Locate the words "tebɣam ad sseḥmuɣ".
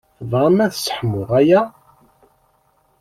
0.17-1.29